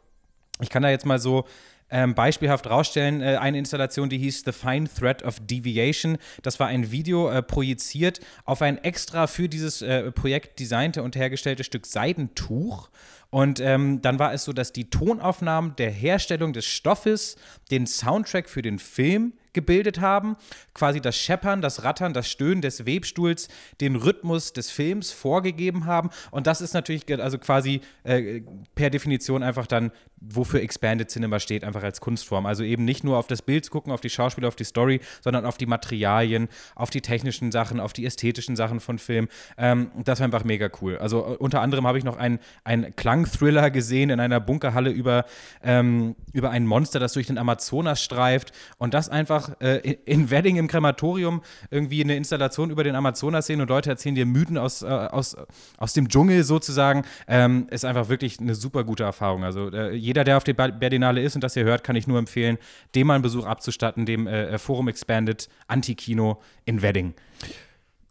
[0.60, 1.44] ich kann da jetzt mal so
[1.94, 6.18] ähm, beispielhaft rausstellen, äh, eine Installation, die hieß The Fine Thread of Deviation.
[6.42, 11.14] Das war ein Video äh, projiziert auf ein extra für dieses äh, Projekt designte und
[11.14, 12.90] hergestellte Stück Seidentuch.
[13.30, 17.36] Und ähm, dann war es so, dass die Tonaufnahmen der Herstellung des Stoffes
[17.70, 20.36] den Soundtrack für den Film gebildet haben,
[20.74, 23.48] quasi das Scheppern, das Rattern, das Stöhnen des Webstuhls,
[23.80, 26.10] den Rhythmus des Films vorgegeben haben.
[26.30, 28.42] Und das ist natürlich also quasi äh,
[28.74, 32.46] per Definition einfach dann, wofür Expanded Cinema steht, einfach als Kunstform.
[32.46, 35.00] Also eben nicht nur auf das Bild zu gucken, auf die Schauspieler, auf die Story,
[35.22, 39.28] sondern auf die Materialien, auf die technischen Sachen, auf die ästhetischen Sachen von Film.
[39.58, 40.98] Ähm, das war einfach mega cool.
[40.98, 45.24] Also äh, unter anderem habe ich noch einen, einen Klangthriller gesehen in einer Bunkerhalle über,
[45.62, 48.52] ähm, über ein Monster, das durch den Amazonas streift.
[48.78, 53.46] Und das einfach äh, in- in Wedding im Krematorium irgendwie eine Installation über den Amazonas
[53.46, 55.36] sehen und Leute erzählen dir Mythen aus, äh, aus,
[55.78, 59.44] aus dem Dschungel sozusagen, ähm, ist einfach wirklich eine super gute Erfahrung.
[59.44, 62.06] Also äh, jeder, der auf der Ber- Berlinale ist und das hier hört, kann ich
[62.06, 62.58] nur empfehlen,
[62.94, 67.14] dem mal einen Besuch abzustatten, dem äh, Forum Expanded Antikino in Wedding.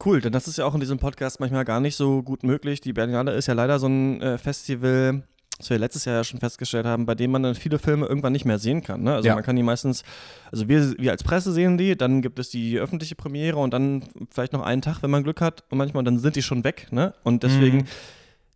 [0.03, 2.81] Cool, denn das ist ja auch in diesem Podcast manchmal gar nicht so gut möglich.
[2.81, 5.23] Die Berlinale ist ja leider so ein äh, Festival,
[5.59, 8.33] das wir letztes Jahr ja schon festgestellt haben, bei dem man dann viele Filme irgendwann
[8.33, 9.03] nicht mehr sehen kann.
[9.03, 9.13] Ne?
[9.13, 9.35] Also Ja.
[9.35, 10.03] man kann die meistens,
[10.51, 14.03] also wir, wir als Presse sehen die, dann gibt es die öffentliche Premiere und dann
[14.31, 16.87] vielleicht noch einen Tag, wenn man Glück hat und manchmal dann sind die schon weg.
[16.91, 17.13] Ne?
[17.23, 17.85] Und deswegen, Mhm.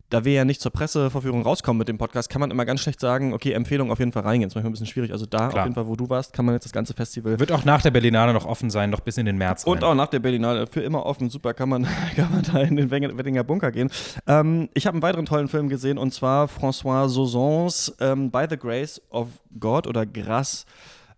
[0.09, 2.99] Da wir ja nicht zur Presseverführung rauskommen mit dem Podcast, kann man immer ganz schlecht
[2.99, 4.47] sagen, okay, Empfehlung auf jeden Fall reingehen.
[4.47, 5.11] Das ist manchmal ein bisschen schwierig.
[5.11, 5.63] Also da Klar.
[5.63, 7.81] auf jeden Fall, wo du warst, kann man jetzt das ganze Festival Wird auch nach
[7.81, 9.65] der Berlinale noch offen sein, noch bis in den März.
[9.65, 9.83] und rein.
[9.83, 11.29] auch nach der Berlinale für immer offen.
[11.29, 11.85] Super, kann man,
[12.15, 13.89] kann man da in den Weddinger Bunker gehen.
[14.27, 18.57] Ähm, ich habe einen weiteren tollen Film gesehen und zwar François Sauzons ähm, By the
[18.57, 19.27] Grace of
[19.59, 20.65] God oder Grâce.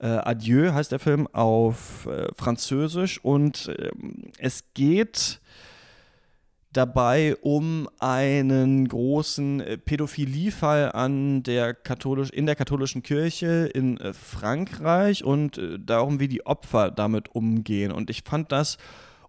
[0.01, 5.41] Äh, Adieu heißt der Film auf äh, Französisch und ähm, es geht
[6.71, 14.13] dabei um einen großen äh, Pädophiliefall an der katholisch, in der katholischen Kirche in äh,
[14.13, 17.91] Frankreich und äh, darum, wie die Opfer damit umgehen.
[17.91, 18.77] Und ich fand das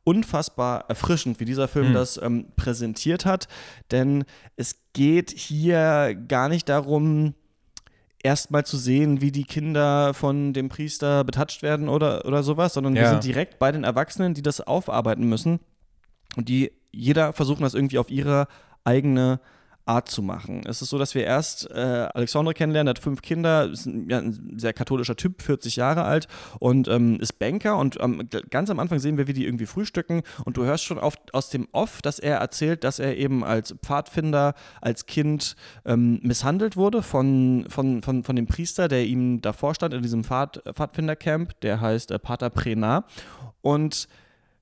[0.04, 1.94] unfassbar erfrischend, wie dieser Film Hm.
[1.94, 3.48] das ähm, präsentiert hat,
[3.90, 4.24] denn
[4.56, 7.34] es geht hier gar nicht darum,
[8.22, 12.94] erstmal zu sehen, wie die Kinder von dem Priester betatscht werden oder, oder sowas, sondern
[12.94, 13.08] wir Ja.
[13.10, 15.60] sind direkt bei den Erwachsenen, die das aufarbeiten müssen
[16.36, 18.46] und die jeder versuchen das irgendwie auf ihre
[18.84, 19.40] eigene
[19.90, 20.62] Art zu machen.
[20.66, 24.08] Es ist so, dass wir erst äh, Alexandre kennenlernen, der hat fünf Kinder, ist ein,
[24.08, 26.28] ja, ein sehr katholischer Typ, 40 Jahre alt
[26.60, 30.22] und ähm, ist Banker und ähm, ganz am Anfang sehen wir, wie die irgendwie frühstücken
[30.44, 33.74] und du hörst schon auf, aus dem Off, dass er erzählt, dass er eben als
[33.82, 39.74] Pfadfinder, als Kind ähm, misshandelt wurde von, von, von, von dem Priester, der ihm davor
[39.74, 43.04] stand in diesem Pfad, Pfadfindercamp, der heißt äh, Pater Prena
[43.60, 44.08] und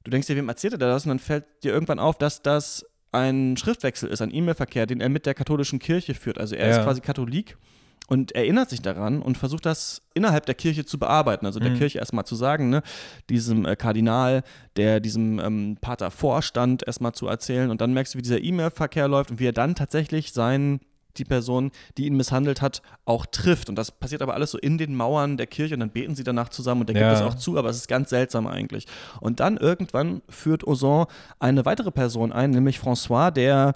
[0.08, 1.04] du denkst dir, wem erzählt er das?
[1.04, 5.08] Und dann fällt dir irgendwann auf, dass das ein Schriftwechsel ist, ein E-Mail-Verkehr, den er
[5.08, 6.38] mit der katholischen Kirche führt.
[6.38, 6.76] Also er Ja.
[6.78, 7.56] ist quasi Katholik
[8.08, 11.46] und erinnert sich daran und versucht das innerhalb der Kirche zu bearbeiten.
[11.46, 11.76] Also der Mhm.
[11.78, 12.82] Kirche erstmal zu sagen, ne,
[13.30, 14.42] diesem äh, Kardinal,
[14.76, 17.70] der diesem ähm, Pater vorstand, erstmal zu erzählen.
[17.70, 20.80] Und dann merkst du, wie dieser E-Mail-Verkehr läuft und wie er dann tatsächlich seinen
[21.18, 23.68] die Person, die ihn misshandelt hat, auch trifft.
[23.68, 26.24] Und das passiert aber alles so in den Mauern der Kirche und dann beten sie
[26.24, 27.08] danach zusammen und der Ja.
[27.10, 28.86] gibt es auch zu, aber es ist ganz seltsam eigentlich.
[29.20, 31.06] Und dann irgendwann führt Ozon
[31.38, 33.74] eine weitere Person ein, nämlich François, der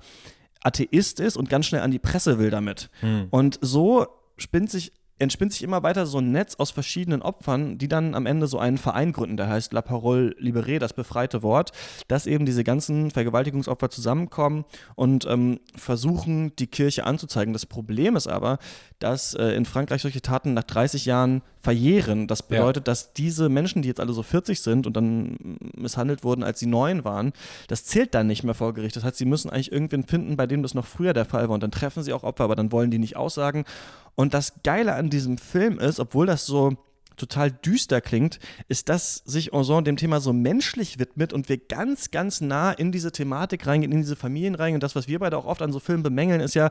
[0.63, 2.89] Atheist ist und ganz schnell an die Presse will damit.
[3.01, 3.27] Hm.
[3.31, 7.89] Und so spinnt sich, entspinnt sich immer weiter so ein Netz aus verschiedenen Opfern, die
[7.89, 11.73] dann am Ende so einen Verein gründen, der heißt La Parole Libérée, das befreite Wort,
[12.09, 17.53] dass eben diese ganzen Vergewaltigungsopfer zusammenkommen und ähm, versuchen, die Kirche anzuzeigen.
[17.53, 18.59] Das Problem ist aber,
[18.99, 22.27] dass äh, in Frankreich solche Taten nach 30 Jahren verjähren.
[22.27, 22.93] Das bedeutet, ja.
[22.93, 26.67] dass diese Menschen, die jetzt alle so 40 sind und dann misshandelt wurden, als sie
[26.67, 27.33] neun waren,
[27.69, 28.97] das zählt dann nicht mehr vor Gericht.
[28.97, 31.55] Das heißt, sie müssen eigentlich irgendwen finden, bei dem das noch früher der Fall war.
[31.55, 33.65] Und dann treffen sie auch Opfer, aber dann wollen die nicht aussagen.
[34.17, 36.77] Und das Geile an diesem Film ist, obwohl das so
[37.17, 42.11] total düster klingt, ist, dass sich Ozon dem Thema so menschlich widmet und wir ganz,
[42.11, 44.77] ganz nah in diese Thematik reingehen, in diese Familien reingehen.
[44.77, 46.71] Und das, was wir beide auch oft an so Filmen bemängeln, ist ja,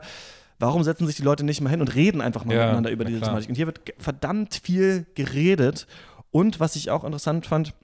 [0.58, 3.04] warum setzen sich die Leute nicht mal hin und reden einfach mal ja, miteinander über
[3.04, 3.20] diese.
[3.20, 3.48] Thematik?
[3.48, 5.86] Und hier wird verdammt viel geredet.
[6.30, 7.74] Und was ich auch interessant fand,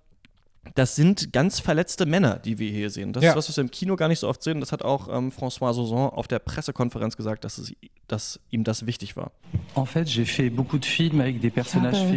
[0.75, 3.13] das sind ganz verletzte Männer, die wir hier sehen.
[3.13, 3.31] Das ja.
[3.31, 4.61] ist was, was wir im Kino gar nicht so oft sehen.
[4.61, 7.73] Das hat auch ähm, François Sauzon auf der Pressekonferenz gesagt, dass, es,
[8.07, 9.33] dass ihm das wichtig war.
[9.71, 9.87] Ich habe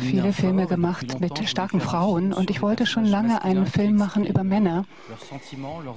[0.01, 4.43] viele Filme gemacht mit starken Frauen und ich wollte schon lange einen Film machen über
[4.43, 4.86] Männer,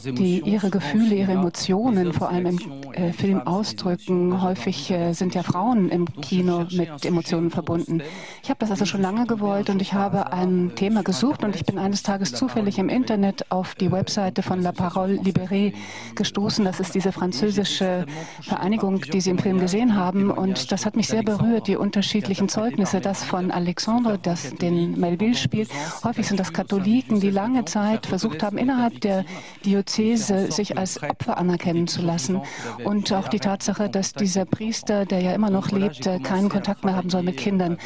[0.04, 4.42] die ihre Gefühle, ihre Emotionen vor allem im äh, Film ausdrücken.
[4.42, 8.02] Häufig äh, sind ja Frauen im Kino mit Emotionen verbunden.
[8.42, 11.64] Ich habe das also schon lange gewollt und ich habe ein Thema gesucht und ich
[11.64, 15.72] bin eines Tages zufällig im Internet auf die Webseite von La Parole Libérée
[16.14, 16.64] gestoßen.
[16.64, 18.06] Das ist diese französische
[18.42, 20.30] Vereinigung, die Sie im Film gesehen haben.
[20.30, 23.00] Und das hat mich sehr berührt, die unterschiedlichen Zeugnisse.
[23.00, 25.70] Das von Alexandre, das den Melville spielt.
[26.02, 29.24] Häufig sind das Katholiken, die lange Zeit versucht haben, innerhalb der
[29.64, 32.40] Diözese sich als Opfer anerkennen zu lassen.
[32.84, 36.96] Und auch die Tatsache, dass dieser Priester, der ja immer noch lebt, keinen Kontakt mehr
[36.96, 37.78] haben soll mit Kindern.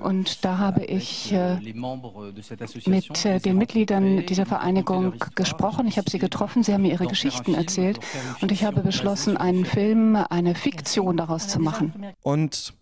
[0.00, 1.56] Und da habe ich äh,
[2.86, 5.86] mit äh, den Mitgliedern dieser Vereinigung gesprochen.
[5.86, 6.62] Ich habe sie getroffen.
[6.62, 8.00] Sie haben mir ihre Geschichten erzählt.
[8.40, 12.12] Und ich habe beschlossen, einen Film, eine Fiktion daraus zu machen.
[12.22, 12.74] Und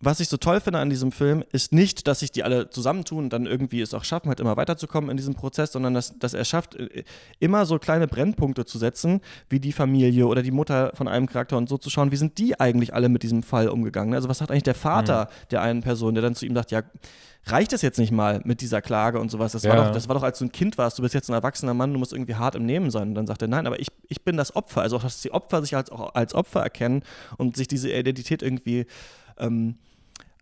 [0.00, 3.24] was ich so toll finde an diesem Film, ist nicht, dass sich die alle zusammentun
[3.24, 6.34] und dann irgendwie es auch schaffen, halt immer weiterzukommen in diesem Prozess, sondern dass, dass
[6.34, 7.04] er schafft, äh,
[7.38, 11.56] immer so kleine Brennpunkte zu setzen, wie die Familie oder die Mutter von einem Charakter
[11.56, 14.14] und so zu schauen, wie sind die eigentlich alle mit diesem Fall umgegangen.
[14.14, 15.48] Also was sagt eigentlich der Vater mhm.
[15.50, 16.82] der einen Person, der dann zu ihm sagt, ja,
[17.46, 19.52] reicht es jetzt nicht mal mit dieser Klage und sowas?
[19.52, 19.70] Das, ja.
[19.70, 21.74] war doch, das war doch, als du ein Kind warst, du bist jetzt ein erwachsener
[21.74, 23.08] Mann, du musst irgendwie hart im Nehmen sein.
[23.08, 24.82] Und dann sagt er, nein, aber ich, ich bin das Opfer.
[24.82, 27.02] Also auch, dass die Opfer sich als, auch als Opfer erkennen
[27.38, 28.86] und sich diese Identität irgendwie
[29.38, 29.76] ähm,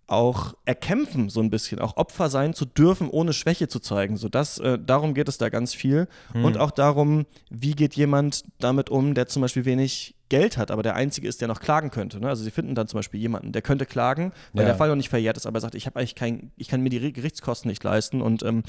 [0.06, 4.16] auch erkämpfen, so ein bisschen, auch Opfer sein zu dürfen, ohne Schwäche zu zeigen.
[4.16, 6.08] So das, äh, darum geht es da ganz viel.
[6.32, 6.44] Hm.
[6.44, 10.82] Und auch darum, wie geht jemand damit um, der zum Beispiel wenig Geld hat, aber
[10.82, 12.18] der Einzige ist, der noch klagen könnte.
[12.18, 12.28] Ne?
[12.28, 14.68] Also sie finden dann zum Beispiel jemanden, der könnte klagen, weil ja.
[14.68, 16.82] der Fall noch nicht verjährt ist, aber er sagt, ich habe eigentlich kein, ich kann
[16.82, 18.62] mir die Gerichtskosten nicht leisten und ähm,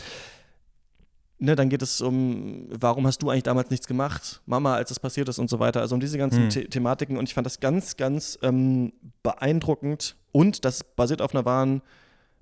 [1.38, 5.02] Ne, dann geht es um, warum hast du eigentlich damals nichts gemacht, Mama, als das
[5.02, 5.82] passiert ist und so weiter.
[5.82, 6.52] Also um diese ganzen mhm.
[6.52, 7.18] The Thematiken.
[7.18, 10.16] Und ich fand das ganz, ganz ähm, beeindruckend.
[10.32, 11.82] Und das basiert auf einer wahren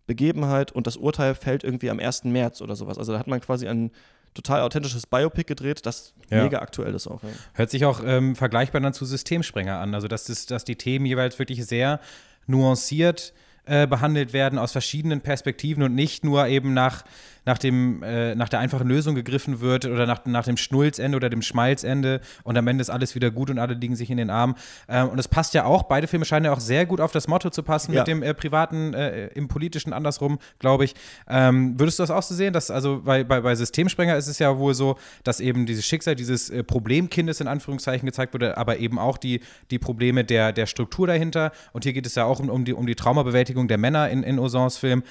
[0.06, 2.25] Begebenheit und das Urteil fällt irgendwie am 1.
[2.25, 2.97] März oder sowas.
[2.97, 3.91] Also da hat man quasi ein
[4.34, 6.43] total authentisches Biopic gedreht, das ja.
[6.43, 7.23] mega aktuell ist auch.
[7.23, 7.29] Ja.
[7.53, 9.93] Hört sich auch ähm, vergleichbar dann zu Systemsprenger an.
[9.93, 11.99] Also dass, das, dass die Themen jeweils wirklich sehr
[12.47, 13.34] nuanciert
[13.65, 17.06] äh, behandelt werden aus verschiedenen Perspektiven und nicht nur eben nach
[17.45, 21.29] nach, dem, äh, nach der einfachen Lösung gegriffen wird oder nach, nach dem Schnulzende oder
[21.29, 24.29] dem Schmalzende und am Ende ist alles wieder gut und alle liegen sich in den
[24.29, 24.56] Armen.
[24.88, 27.27] Ähm, und es passt ja auch, beide Filme scheinen ja auch sehr gut auf das
[27.27, 28.01] Motto zu passen, ja.
[28.01, 30.95] mit dem äh, privaten, äh, im politischen andersrum, glaube ich.
[31.27, 32.53] Ähm, würdest du das auch so sehen?
[32.53, 36.15] Dass, also bei, bei, bei Systemsprenger ist es ja wohl so, dass eben dieses Schicksal
[36.15, 40.65] dieses äh, Problemkindes in Anführungszeichen gezeigt wurde, aber eben auch die, die Probleme der, der
[40.65, 41.51] Struktur dahinter.
[41.73, 44.23] Und hier geht es ja auch um, um, die, um die Traumabewältigung der Männer in,
[44.23, 45.03] in Ozons Film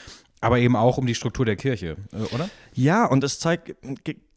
[0.42, 2.50] aber eben auch um die Struktur der Kirche, äh, oder?
[2.74, 3.74] Ja, und es zeigt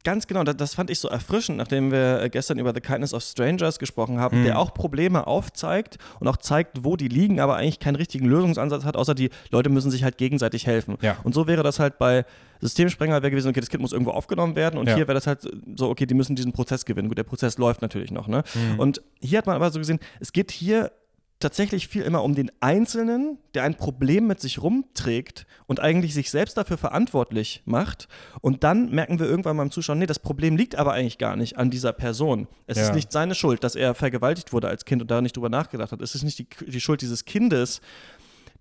[0.06, 3.24] ganz genau, das fand ich so erfrischend, nachdem wir äh, gestern über The Kindness of
[3.24, 4.46] Strangers gesprochen haben, mhm.
[4.46, 8.86] der auch Probleme aufzeigt und auch zeigt, wo die liegen, aber eigentlich keinen richtigen Lösungsansatz
[8.86, 10.98] hat, außer die Leute müssen sich halt gegenseitig helfen.
[11.02, 11.18] Ja.
[11.24, 12.24] Und so wäre das halt bei
[12.62, 14.96] Systemsprenger wäre gewesen, okay, das Kind muss irgendwo aufgenommen werden und ja.
[14.96, 15.42] hier wäre das halt
[15.76, 17.10] so, okay, die müssen diesen Prozess gewinnen.
[17.10, 18.44] Gut, der Prozess läuft natürlich noch, ne?
[18.54, 18.80] Mhm.
[18.80, 20.92] Und hier hat man aber so gesehen, es geht hier
[21.40, 26.32] tatsächlich viel immer um den Einzelnen, der ein Problem mit sich rumträgt und eigentlich sich
[26.32, 28.08] selbst dafür verantwortlich macht.
[28.42, 31.58] Und dann merken wir irgendwann beim Zuschauen, nee, das Problem liegt aber eigentlich gar nicht
[31.58, 32.48] an dieser Person.
[32.68, 32.84] Es ja.
[32.84, 35.92] ist nicht seine Schuld, dass er vergewaltigt wurde als Kind und da nicht drüber nachgedacht
[35.92, 36.02] hat.
[36.02, 37.82] Es ist nicht die, die Schuld dieses Kindes,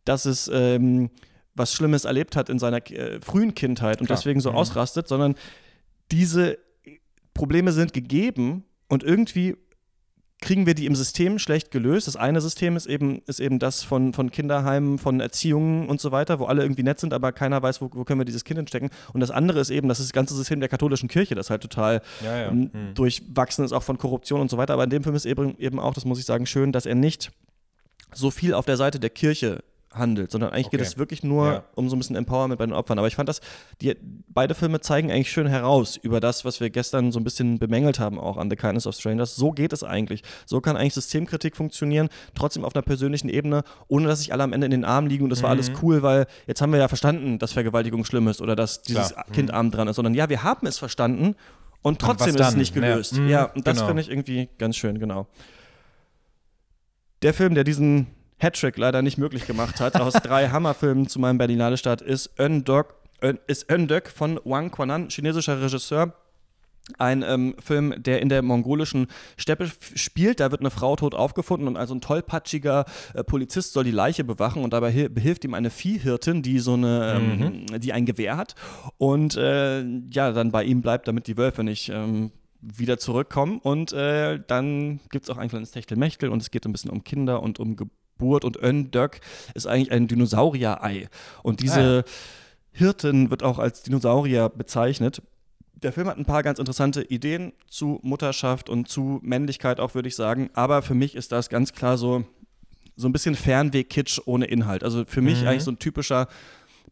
[0.05, 1.11] dass es ähm,
[1.55, 4.19] was Schlimmes erlebt hat in seiner äh, frühen Kindheit und Klar.
[4.19, 4.57] deswegen so mhm.
[4.57, 5.37] ausrastet, sondern
[6.11, 6.59] diese
[7.35, 9.57] Probleme sind gegeben und irgendwie
[10.41, 12.07] kriegen wir die im System schlecht gelöst.
[12.07, 16.13] Das eine System ist eben, ist eben das von, von Kinderheimen, von Erziehungen und so
[16.13, 18.59] weiter, wo alle irgendwie nett sind, aber keiner weiß, wo, wo können wir dieses Kind
[18.59, 18.91] entstecken.
[19.13, 21.63] Und das andere ist eben, das ist das ganze System der katholischen Kirche, das halt
[21.63, 22.49] total ja, ja.
[22.49, 22.95] Ähm, hm.
[22.95, 24.75] durchwachsen ist, auch von Korruption und so weiter.
[24.75, 26.95] Aber in dem Film ist eben, eben auch, das muss ich sagen, schön, dass er
[26.95, 27.33] nicht
[28.13, 29.63] so viel auf der Seite der Kirche
[29.95, 30.79] handelt, sondern eigentlich okay.
[30.79, 31.65] geht es wirklich nur ja.
[31.75, 32.99] um so ein bisschen Empowerment bei den Opfern.
[32.99, 33.41] Aber ich fand das,
[33.81, 33.97] die,
[34.29, 37.99] beide Filme zeigen eigentlich schön heraus über das, was wir gestern so ein bisschen bemängelt
[37.99, 39.37] haben, auch an The Kindness of Strangers.
[39.37, 40.23] So geht es eigentlich.
[40.47, 44.53] So kann eigentlich Systemkritik funktionieren, trotzdem auf einer persönlichen Ebene, ohne dass sich alle am
[44.53, 45.45] Ende in den Armen liegen und das mhm.
[45.45, 45.77] war alles mhm.
[45.83, 49.27] cool, weil jetzt haben wir ja verstanden, dass Vergewaltigung schlimm ist oder dass dieses Klar.
[49.33, 49.55] Kind mhm.
[49.55, 51.37] arm dran ist, sondern ja, wir haben es verstanden
[51.83, 53.13] und trotzdem und ist es nicht gelöst.
[53.13, 53.87] Ja, mhm, ja und das genau.
[53.89, 55.27] finde ich irgendwie ganz schön, genau.
[57.23, 58.07] Der Film, der diesen
[58.39, 62.95] Hattrick leider nicht möglich gemacht hat, aus drei Hammerfilmen zu meinem Berlinale Start, ist Öndök,
[63.47, 66.15] ist Öndök von Wang Quanan, chinesischer Regisseur.
[66.99, 69.07] Ein ähm, Film, der in der mongolischen
[69.39, 70.41] Steppe spielt.
[70.41, 74.23] Da wird eine Frau tot aufgefunden und also ein tollpatschiger äh, Polizist soll die Leiche
[74.23, 77.39] bewachen und dabei behilft ihm eine Viehhirtin, die so eine, ähm,
[77.71, 77.81] mhm.
[77.81, 78.55] die ein Gewehr hat
[78.99, 83.61] und äh, ja dann bei ihm bleibt, damit die Wölfe nicht ähm, wieder zurückkommen.
[83.61, 87.03] Und äh, dann gibt es auch ein kleines Techtelmechtel und es geht ein bisschen um
[87.03, 89.21] Kinder und um Geburt Geburt und Öndök
[89.55, 91.09] ist eigentlich ein Dinosaurier-Ei.
[91.43, 92.11] Und diese ah.
[92.73, 95.23] Hirtin wird auch als Dinosaurier bezeichnet.
[95.75, 100.09] Der Film hat ein paar ganz interessante Ideen zu Mutterschaft und zu Männlichkeit auch, würde
[100.09, 100.51] ich sagen.
[100.55, 102.25] Aber für mich ist das ganz klar so,
[102.97, 104.83] so ein bisschen Fernweh-Kitsch ohne Inhalt.
[104.83, 105.49] Also für mich mhm.
[105.49, 106.29] eigentlich so ein typischer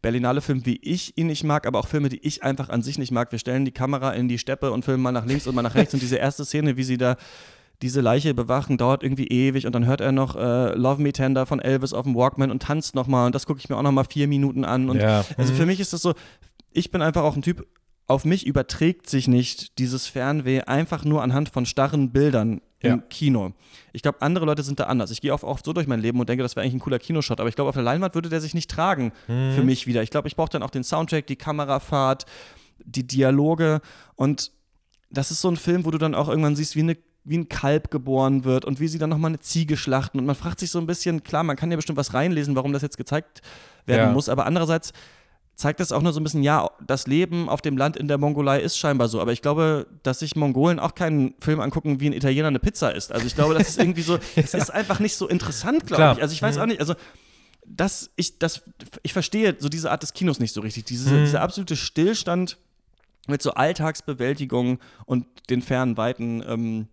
[0.01, 3.11] Berlinale-Film, wie ich ihn nicht mag, aber auch Filme, die ich einfach an sich nicht
[3.11, 3.31] mag.
[3.31, 5.75] Wir stellen die Kamera in die Steppe und filmen mal nach links und mal nach
[5.75, 5.93] rechts.
[5.93, 7.15] und diese erste Szene, wie sie da
[7.81, 11.45] diese Leiche bewachen, dauert irgendwie ewig und dann hört er noch äh, Love Me Tender
[11.45, 14.05] von Elvis auf dem Walkman und tanzt nochmal und das gucke ich mir auch nochmal
[14.05, 14.89] vier Minuten an.
[14.89, 15.25] Und ja.
[15.37, 15.67] also für mhm.
[15.67, 16.13] mich ist das so,
[16.71, 17.67] ich bin einfach auch ein Typ,
[18.07, 22.97] auf mich überträgt sich nicht dieses Fernweh einfach nur anhand von starren Bildern im ja.
[23.09, 23.53] Kino.
[23.93, 25.09] Ich glaube, andere Leute sind da anders.
[25.11, 26.99] Ich gehe oft, oft so durch mein Leben und denke, das wäre eigentlich ein cooler
[26.99, 29.53] Kinoshot, aber ich glaube, auf der Leinwand würde der sich nicht tragen mhm.
[29.53, 30.03] für mich wieder.
[30.03, 32.25] Ich glaube, ich brauche dann auch den Soundtrack, die Kamerafahrt,
[32.83, 33.81] die Dialoge
[34.15, 34.51] und
[35.09, 37.49] das ist so ein Film, wo du dann auch irgendwann siehst, wie eine wie ein
[37.49, 40.19] Kalb geboren wird und wie sie dann nochmal eine Ziege schlachten.
[40.19, 42.73] Und man fragt sich so ein bisschen, klar, man kann ja bestimmt was reinlesen, warum
[42.73, 43.41] das jetzt gezeigt
[43.85, 44.11] werden ja.
[44.11, 44.93] muss, aber andererseits
[45.55, 48.17] zeigt das auch nur so ein bisschen, ja, das Leben auf dem Land in der
[48.17, 49.21] Mongolei ist scheinbar so.
[49.21, 52.93] Aber ich glaube, dass sich Mongolen auch keinen Film angucken, wie ein Italiener eine Pizza
[52.93, 53.11] isst.
[53.11, 56.21] Also ich glaube, das ist irgendwie so, es ist einfach nicht so interessant, glaube ich.
[56.21, 56.61] Also ich weiß mhm.
[56.61, 56.95] auch nicht, also
[57.65, 58.63] das, ich, das,
[59.03, 60.85] ich verstehe so diese Art des Kinos nicht so richtig.
[60.85, 61.25] Diese, mhm.
[61.25, 62.57] Dieser absolute Stillstand
[63.27, 66.87] mit so Alltagsbewältigung und den fernen Weiten, ähm,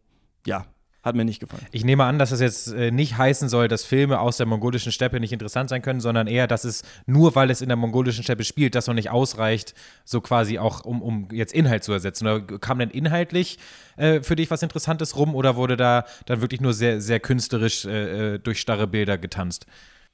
[0.47, 0.67] ja,
[1.03, 1.65] hat mir nicht gefallen.
[1.73, 4.93] Ich nehme an, dass das jetzt äh, nicht heißen soll, dass Filme aus der mongolischen
[4.93, 8.23] Steppe nicht interessant sein können, sondern eher, dass es nur, weil es in der mongolischen
[8.23, 9.75] Steppe spielt, das noch nicht ausreicht,
[10.05, 12.27] so quasi auch, um, um jetzt Inhalt zu ersetzen.
[12.27, 13.59] Oder kam denn inhaltlich
[13.97, 17.87] äh, für dich was Interessantes rum oder wurde da dann wirklich nur sehr, sehr künstlerisch
[17.87, 19.65] äh, äh durch starre Bilder getanzt?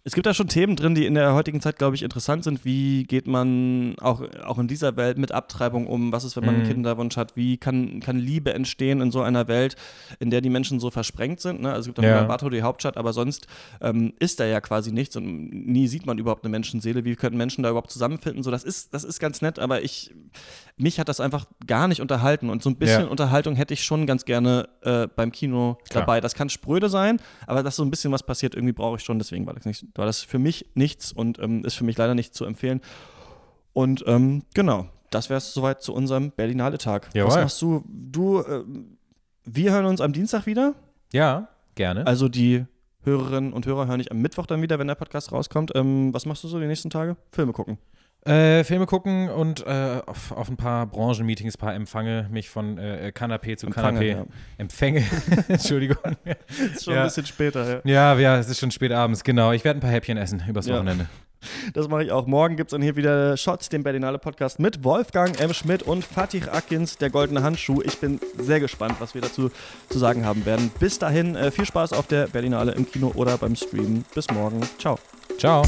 [0.07, 2.65] Es gibt da schon Themen drin, die in der heutigen Zeit, glaube ich, interessant sind.
[2.65, 6.13] Wie geht man auch, auch in dieser Welt mit Abtreibung um?
[6.13, 6.61] Was ist, wenn man mhm.
[6.61, 7.35] einen Kinderwunsch hat?
[7.35, 9.75] Wie kann, kann Liebe entstehen in so einer Welt,
[10.21, 11.61] in der die Menschen so versprrengt sind?
[11.61, 11.71] Ne?
[11.71, 12.23] Also es gibt auch ja.
[12.23, 13.49] Bato die Hauptstadt, aber sonst
[13.81, 17.05] ähm, ist da ja quasi nichts und nie sieht man überhaupt eine Menschenseele.
[17.05, 18.45] Wie können Menschen da überhaupt zusammenfinden?
[18.45, 20.15] So, das ist, das ist ganz nett, aber ich,
[20.77, 22.49] mich hat das einfach gar nicht unterhalten.
[22.49, 23.09] Und so ein bisschen ja.
[23.09, 26.03] Unterhaltung hätte ich schon ganz gerne äh, beim Kino Klar.
[26.03, 26.21] dabei.
[26.21, 29.19] Das kann spröde sein, aber dass so ein bisschen was passiert, irgendwie brauche ich schon.
[29.19, 32.15] Deswegen war das, nicht, war das für mich nichts und ähm, ist für mich leider
[32.15, 32.81] nicht zu empfehlen.
[33.73, 37.11] Und ähm, genau, das wäre es soweit zu unserem Berlinale-Tag.
[37.15, 37.85] Was machst du?
[37.89, 38.65] Du, äh,
[39.45, 40.75] wir hören uns am Dienstag wieder.
[41.13, 42.07] Ja, gerne.
[42.07, 42.65] Also die
[43.07, 45.73] Hörerinnen und Hörer hören dich am Mittwoch dann wieder, wenn der Podcast rauskommt.
[45.75, 47.17] Ähm, was machst du so die nächsten Tage?
[47.31, 47.79] Filme gucken.
[48.27, 52.77] Äh, Filme gucken und äh, auf, auf, ein paar Branchenmeetings, ein paar Empfange, mich von
[52.77, 54.09] äh, Kanapé zu Empfange, Kanapé.
[54.09, 54.27] Ja.
[54.59, 55.05] Empfänge,
[55.49, 55.99] Entschuldigung.
[56.75, 57.03] ist schon ja.
[57.03, 57.81] ein bisschen später, ja.
[57.85, 59.53] Ja, ja, es ist schon spät abends, genau.
[59.53, 61.07] Ich werde ein paar Häppchen essen übers Wochenende.
[61.75, 62.27] Das mache ich auch.
[62.27, 65.53] Morgen gibt es dann hier wieder Shots, den Berlinale Podcast mit Wolfgang M.
[65.53, 67.83] Schmidt und Fatih Akins, der goldene Handschuh.
[67.83, 69.51] Ich bin sehr gespannt, was wir dazu
[69.89, 70.71] zu sagen haben werden.
[70.79, 74.05] Bis dahin, äh, viel Spaß auf der Berlinale im Kino oder beim Streamen.
[74.15, 74.61] Bis morgen.
[74.79, 74.99] Ciao.
[75.39, 75.63] Ciao.